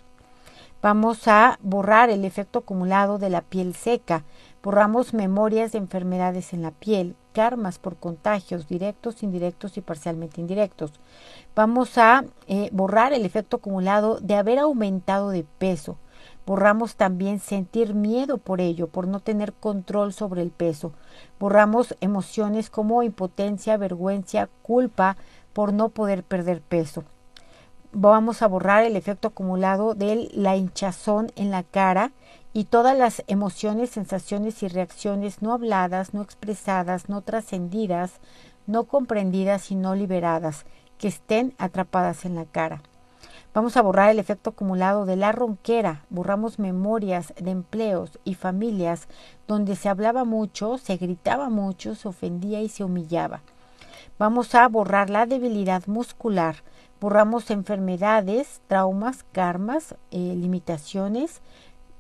Vamos 0.82 1.28
a 1.28 1.60
borrar 1.62 2.10
el 2.10 2.26
efecto 2.26 2.58
acumulado 2.58 3.20
de 3.20 3.30
la 3.30 3.42
piel 3.42 3.76
seca, 3.76 4.24
borramos 4.64 5.14
memorias 5.14 5.72
de 5.72 5.78
enfermedades 5.78 6.54
en 6.54 6.62
la 6.62 6.72
piel, 6.72 7.16
karmas 7.34 7.80
por 7.80 7.98
contagios 7.98 8.68
directos, 8.68 9.24
indirectos 9.24 9.78
y 9.78 9.82
parcialmente 9.82 10.42
indirectos. 10.42 10.92
Vamos 11.56 11.98
a 11.98 12.26
eh, 12.48 12.70
borrar 12.72 13.14
el 13.14 13.26
efecto 13.26 13.58
acumulado 13.58 14.20
de 14.20 14.36
haber 14.36 14.60
aumentado 14.60 15.30
de 15.30 15.44
peso. 15.44 15.98
Borramos 16.46 16.96
también 16.96 17.40
sentir 17.40 17.94
miedo 17.94 18.38
por 18.38 18.62
ello, 18.62 18.88
por 18.88 19.08
no 19.08 19.20
tener 19.20 19.54
control 19.54 20.14
sobre 20.14 20.42
el 20.42 20.50
peso. 20.50 20.94
Borramos 21.40 21.96
emociones 22.00 22.70
como 22.70 23.04
impotencia, 23.04 23.78
vergüenza, 23.78 24.50
culpa 24.62 25.18
por 25.54 25.74
no 25.74 25.90
poder 25.90 26.24
perder 26.24 26.62
peso. 26.62 27.04
Vamos 28.00 28.44
a 28.44 28.48
borrar 28.48 28.84
el 28.84 28.96
efecto 28.96 29.30
acumulado 29.30 29.96
de 29.96 30.30
la 30.32 30.56
hinchazón 30.56 31.32
en 31.36 31.50
la 31.50 31.64
cara 31.64 32.12
y 32.54 32.66
todas 32.66 32.96
las 32.96 33.24
emociones, 33.26 33.90
sensaciones 33.90 34.62
y 34.62 34.68
reacciones 34.68 35.42
no 35.42 35.52
habladas, 35.52 36.14
no 36.14 36.22
expresadas, 36.22 37.10
no 37.10 37.22
trascendidas, 37.22 38.20
no 38.68 38.84
comprendidas 38.84 39.72
y 39.72 39.76
no 39.76 39.96
liberadas 39.96 40.66
que 41.00 41.08
estén 41.08 41.56
atrapadas 41.58 42.26
en 42.26 42.36
la 42.36 42.46
cara. 42.46 42.84
Vamos 43.56 43.78
a 43.78 43.82
borrar 43.82 44.12
el 44.12 44.20
efecto 44.20 44.52
acumulado 44.52 45.08
de 45.08 45.16
la 45.16 45.32
ronquera. 45.32 46.06
Borramos 46.12 46.60
memorias 46.60 47.34
de 47.42 47.50
empleos 47.50 48.20
y 48.24 48.36
familias 48.36 49.08
donde 49.48 49.76
se 49.76 49.90
hablaba 49.90 50.24
mucho, 50.24 50.78
se 50.78 50.98
gritaba 50.98 51.50
mucho, 51.50 51.96
se 51.96 52.08
ofendía 52.08 52.62
y 52.62 52.70
se 52.70 52.84
humillaba. 52.84 53.42
Vamos 54.20 54.54
a 54.54 54.68
borrar 54.68 55.10
la 55.10 55.26
debilidad 55.26 55.88
muscular. 55.88 56.58
Borramos 57.00 57.52
enfermedades, 57.52 58.62
traumas, 58.68 59.24
karmas, 59.32 59.96
eh, 60.12 60.34
limitaciones, 60.36 61.42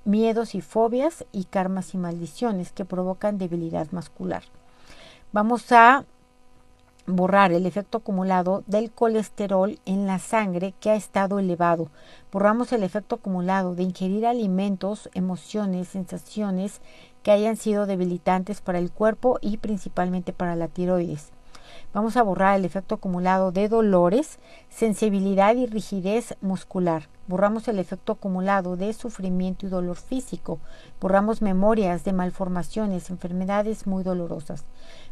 miedos 0.06 0.56
y 0.56 0.62
fobias 0.62 1.26
y 1.32 1.44
karmas 1.46 1.94
y 1.94 1.98
maldiciones 1.98 2.72
que 2.72 2.86
provocan 2.86 3.38
debilidad 3.38 3.88
muscular. 3.92 4.44
Vamos 5.32 5.72
a 5.72 6.06
borrar 7.06 7.52
el 7.52 7.66
efecto 7.66 8.00
acumulado 8.00 8.64
del 8.68 8.92
colesterol 8.92 9.80
en 9.86 10.08
la 10.08 10.20
sangre 10.20 10.74
que 10.80 10.90
ha 10.90 10.96
estado 10.96 11.40
elevado. 11.40 11.90
Borramos 12.32 12.74
el 12.74 12.84
efecto 12.84 13.16
acumulado 13.16 13.76
de 13.76 13.84
ingerir 13.84 14.26
alimentos, 14.26 15.10
emociones, 15.14 15.90
sensaciones 15.90 16.82
que 17.24 17.32
hayan 17.32 17.56
sido 17.56 17.86
debilitantes 17.86 18.62
para 18.62 18.80
el 18.80 18.92
cuerpo 18.92 19.38
y 19.42 19.58
principalmente 19.58 20.34
para 20.34 20.56
la 20.56 20.68
tiroides. 20.68 21.32
Vamos 21.94 22.18
a 22.18 22.22
borrar 22.24 22.58
el 22.58 22.66
efecto 22.66 22.96
acumulado 22.96 23.52
de 23.52 23.70
dolores, 23.70 24.40
sensibilidad 24.70 25.56
y 25.56 25.66
rigidez 25.66 26.36
muscular. 26.42 27.08
Borramos 27.28 27.68
el 27.68 27.80
efecto 27.80 28.14
acumulado 28.14 28.76
de 28.76 28.94
sufrimiento 28.94 29.66
y 29.66 29.70
dolor 29.70 29.98
físico. 29.98 30.60
Borramos 31.02 31.42
memorias 31.42 32.04
de 32.04 32.14
malformaciones, 32.14 33.10
enfermedades 33.10 33.88
muy 33.88 34.04
dolorosas. 34.04 34.66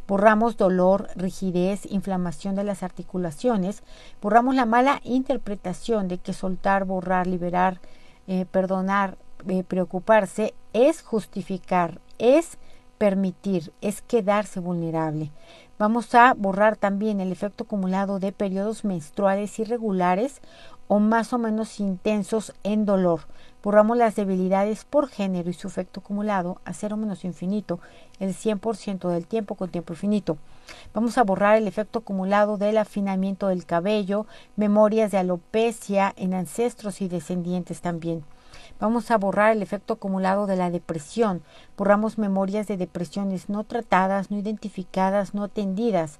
Borramos 0.07 0.57
dolor, 0.57 1.07
rigidez, 1.15 1.85
inflamación 1.91 2.55
de 2.55 2.65
las 2.65 2.83
articulaciones. 2.83 3.81
Borramos 4.21 4.55
la 4.55 4.65
mala 4.65 4.99
interpretación 5.03 6.07
de 6.07 6.17
que 6.19 6.33
soltar, 6.33 6.85
borrar, 6.85 7.25
liberar, 7.25 7.79
eh, 8.27 8.45
perdonar, 8.45 9.17
eh, 9.47 9.63
preocuparse 9.63 10.53
es 10.73 11.01
justificar, 11.01 11.99
es 12.19 12.57
permitir, 12.97 13.73
es 13.81 14.01
quedarse 14.01 14.59
vulnerable. 14.59 15.31
Vamos 15.77 16.15
a 16.15 16.33
borrar 16.35 16.77
también 16.77 17.19
el 17.19 17.33
efecto 17.33 17.65
acumulado 17.65 18.19
de 18.19 18.31
periodos 18.31 18.85
menstruales 18.85 19.59
irregulares 19.59 20.39
o 20.87 20.99
más 20.99 21.33
o 21.33 21.37
menos 21.37 21.81
intensos 21.81 22.53
en 22.63 22.85
dolor. 22.85 23.21
Borramos 23.61 23.97
las 23.97 24.15
debilidades 24.15 24.85
por 24.85 25.09
género 25.09 25.49
y 25.49 25.53
su 25.53 25.67
efecto 25.67 25.99
acumulado 25.99 26.61
a 26.63 26.71
cero 26.71 26.95
menos 26.95 27.25
infinito 27.25 27.81
el 28.21 28.33
100% 28.33 29.09
del 29.09 29.27
tiempo 29.27 29.55
con 29.55 29.69
tiempo 29.69 29.91
infinito. 29.91 30.37
Vamos 30.93 31.17
a 31.17 31.23
borrar 31.23 31.57
el 31.57 31.67
efecto 31.67 31.99
acumulado 31.99 32.57
del 32.57 32.77
afinamiento 32.77 33.49
del 33.49 33.65
cabello, 33.65 34.27
memorias 34.55 35.11
de 35.11 35.17
alopecia 35.17 36.13
en 36.15 36.35
ancestros 36.35 37.01
y 37.01 37.09
descendientes 37.09 37.81
también. 37.81 38.23
Vamos 38.79 39.11
a 39.11 39.17
borrar 39.17 39.51
el 39.51 39.61
efecto 39.61 39.93
acumulado 39.93 40.45
de 40.47 40.55
la 40.55 40.69
depresión. 40.69 41.41
Borramos 41.77 42.17
memorias 42.17 42.67
de 42.67 42.77
depresiones 42.77 43.49
no 43.49 43.63
tratadas, 43.63 44.31
no 44.31 44.37
identificadas, 44.37 45.33
no 45.33 45.43
atendidas. 45.43 46.19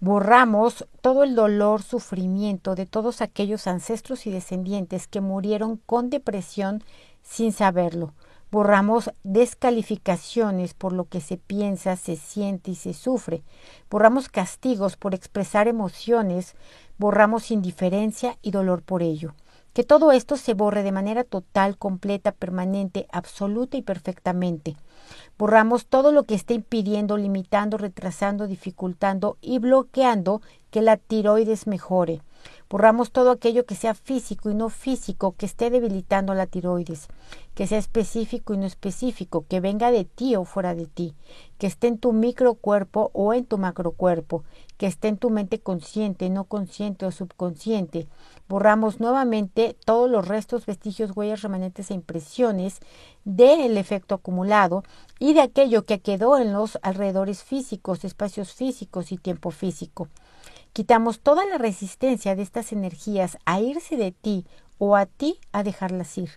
Borramos 0.00 0.86
todo 1.00 1.24
el 1.24 1.34
dolor, 1.34 1.82
sufrimiento 1.82 2.74
de 2.74 2.84
todos 2.84 3.22
aquellos 3.22 3.66
ancestros 3.66 4.26
y 4.26 4.30
descendientes 4.30 5.08
que 5.08 5.20
murieron 5.20 5.78
con 5.86 6.10
depresión 6.10 6.82
sin 7.22 7.52
saberlo. 7.52 8.12
Borramos 8.50 9.10
descalificaciones 9.24 10.74
por 10.74 10.92
lo 10.92 11.06
que 11.06 11.20
se 11.20 11.38
piensa, 11.38 11.96
se 11.96 12.14
siente 12.14 12.70
y 12.70 12.74
se 12.76 12.94
sufre. 12.94 13.42
Borramos 13.90 14.28
castigos 14.28 14.96
por 14.96 15.14
expresar 15.14 15.66
emociones. 15.66 16.54
Borramos 16.96 17.50
indiferencia 17.50 18.38
y 18.42 18.52
dolor 18.52 18.82
por 18.82 19.02
ello. 19.02 19.34
Que 19.74 19.84
todo 19.84 20.12
esto 20.12 20.36
se 20.36 20.54
borre 20.54 20.82
de 20.82 20.92
manera 20.92 21.24
total, 21.24 21.76
completa, 21.76 22.32
permanente, 22.32 23.06
absoluta 23.10 23.76
y 23.76 23.82
perfectamente. 23.82 24.76
Borramos 25.36 25.86
todo 25.86 26.12
lo 26.12 26.22
que 26.22 26.34
esté 26.34 26.54
impidiendo, 26.54 27.16
limitando, 27.16 27.76
retrasando, 27.76 28.46
dificultando 28.46 29.36
y 29.40 29.58
bloqueando 29.58 30.40
que 30.70 30.80
la 30.80 30.96
tiroides 30.96 31.66
mejore. 31.66 32.22
Borramos 32.68 33.10
todo 33.12 33.30
aquello 33.30 33.66
que 33.66 33.74
sea 33.74 33.94
físico 33.94 34.50
y 34.50 34.54
no 34.54 34.68
físico, 34.68 35.34
que 35.36 35.46
esté 35.46 35.70
debilitando 35.70 36.34
la 36.34 36.46
tiroides, 36.46 37.08
que 37.54 37.66
sea 37.66 37.78
específico 37.78 38.54
y 38.54 38.58
no 38.58 38.66
específico, 38.66 39.44
que 39.48 39.60
venga 39.60 39.90
de 39.90 40.04
ti 40.04 40.34
o 40.36 40.44
fuera 40.44 40.74
de 40.74 40.86
ti, 40.86 41.14
que 41.58 41.66
esté 41.66 41.86
en 41.86 41.98
tu 41.98 42.12
microcuerpo 42.12 43.10
o 43.12 43.32
en 43.32 43.44
tu 43.46 43.58
macrocuerpo, 43.58 44.44
que 44.76 44.86
esté 44.86 45.08
en 45.08 45.18
tu 45.18 45.30
mente 45.30 45.60
consciente, 45.60 46.30
no 46.30 46.44
consciente 46.44 47.06
o 47.06 47.12
subconsciente. 47.12 48.08
Borramos 48.48 48.98
nuevamente 49.00 49.76
todos 49.84 50.10
los 50.10 50.26
restos, 50.26 50.66
vestigios, 50.66 51.12
huellas, 51.14 51.42
remanentes 51.42 51.90
e 51.90 51.94
impresiones 51.94 52.80
del 53.24 53.78
efecto 53.78 54.16
acumulado 54.16 54.82
y 55.18 55.34
de 55.34 55.40
aquello 55.40 55.84
que 55.84 56.00
quedó 56.00 56.38
en 56.38 56.52
los 56.52 56.78
alrededores 56.82 57.42
físicos, 57.42 58.04
espacios 58.04 58.52
físicos 58.52 59.12
y 59.12 59.16
tiempo 59.16 59.50
físico. 59.50 60.08
Quitamos 60.74 61.20
toda 61.20 61.46
la 61.46 61.56
resistencia 61.56 62.34
de 62.34 62.42
estas 62.42 62.72
energías 62.72 63.38
a 63.44 63.60
irse 63.60 63.96
de 63.96 64.10
ti 64.10 64.44
o 64.78 64.96
a 64.96 65.06
ti 65.06 65.38
a 65.52 65.62
dejarlas 65.62 66.18
ir. 66.18 66.30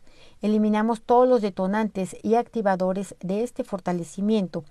Eliminamos 0.43 1.01
todos 1.01 1.27
los 1.27 1.41
detonantes 1.41 2.15
y 2.21 2.35
activadores 2.35 3.15
de 3.19 3.41
este 3.41 3.63
fortalecimiento. 3.63 4.63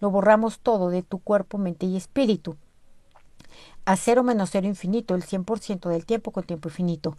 Lo 0.00 0.10
borramos 0.10 0.58
todo 0.58 0.90
de 0.90 1.04
tu 1.04 1.20
cuerpo, 1.20 1.58
mente 1.58 1.86
y 1.86 1.96
espíritu. 1.96 2.56
A 3.84 3.94
cero 3.94 4.24
menos 4.24 4.50
cero 4.50 4.66
infinito, 4.66 5.14
el 5.14 5.22
100% 5.22 5.88
del 5.90 6.06
tiempo 6.06 6.32
con 6.32 6.42
tiempo 6.42 6.68
infinito. 6.68 7.16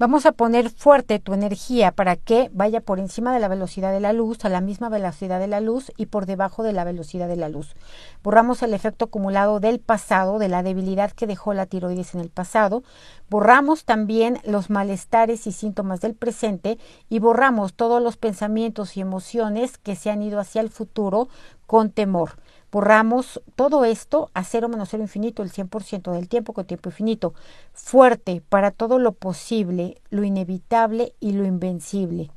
Vamos 0.00 0.24
a 0.24 0.32
poner 0.32 0.70
fuerte 0.70 1.18
tu 1.18 1.34
energía 1.34 1.92
para 1.92 2.16
que 2.16 2.50
vaya 2.54 2.80
por 2.80 3.00
encima 3.00 3.34
de 3.34 3.38
la 3.38 3.48
velocidad 3.48 3.92
de 3.92 4.00
la 4.00 4.14
luz, 4.14 4.42
a 4.46 4.48
la 4.48 4.62
misma 4.62 4.88
velocidad 4.88 5.38
de 5.38 5.46
la 5.46 5.60
luz 5.60 5.92
y 5.98 6.06
por 6.06 6.24
debajo 6.24 6.62
de 6.62 6.72
la 6.72 6.84
velocidad 6.84 7.28
de 7.28 7.36
la 7.36 7.50
luz. 7.50 7.74
Borramos 8.22 8.62
el 8.62 8.72
efecto 8.72 9.04
acumulado 9.04 9.60
del 9.60 9.78
pasado, 9.78 10.38
de 10.38 10.48
la 10.48 10.62
debilidad 10.62 11.10
que 11.10 11.26
dejó 11.26 11.52
la 11.52 11.66
tiroides 11.66 12.14
en 12.14 12.22
el 12.22 12.30
pasado. 12.30 12.82
Borramos 13.28 13.84
también 13.84 14.38
los 14.44 14.70
malestares 14.70 15.46
y 15.46 15.52
síntomas 15.52 16.00
del 16.00 16.14
presente 16.14 16.78
y 17.10 17.18
borramos 17.18 17.74
todos 17.74 18.02
los 18.02 18.16
pensamientos 18.16 18.96
y 18.96 19.02
emociones 19.02 19.76
que 19.76 19.96
se 19.96 20.08
han 20.08 20.22
ido 20.22 20.40
hacia 20.40 20.62
el 20.62 20.70
futuro 20.70 21.28
con 21.70 21.92
temor. 21.92 22.32
Borramos 22.72 23.40
todo 23.54 23.84
esto 23.84 24.28
a 24.34 24.42
cero 24.42 24.68
menos 24.68 24.88
cero 24.88 25.04
infinito, 25.04 25.44
el 25.44 25.52
100% 25.52 26.10
del 26.10 26.28
tiempo 26.28 26.52
con 26.52 26.64
tiempo 26.64 26.88
infinito. 26.88 27.32
Fuerte 27.74 28.42
para 28.48 28.72
todo 28.72 28.98
lo 28.98 29.12
posible, 29.12 30.02
lo 30.10 30.24
inevitable 30.24 31.12
y 31.20 31.30
lo 31.30 31.44
invencible. 31.44 32.32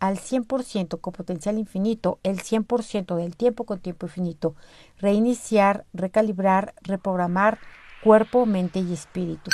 Al 0.00 0.16
100% 0.16 1.02
con 1.02 1.12
potencial 1.12 1.58
infinito, 1.58 2.18
el 2.22 2.38
100% 2.38 3.14
del 3.16 3.36
tiempo 3.36 3.64
con 3.64 3.78
tiempo 3.78 4.06
infinito. 4.06 4.54
Reiniciar, 4.96 5.84
recalibrar, 5.92 6.72
reprogramar 6.80 7.58
cuerpo, 8.02 8.46
mente 8.46 8.78
y 8.78 8.94
espíritu. 8.94 9.50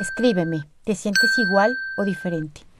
Escríbeme, 0.00 0.64
¿te 0.84 0.94
sientes 0.94 1.36
igual 1.36 1.76
o 1.98 2.04
diferente? 2.04 2.71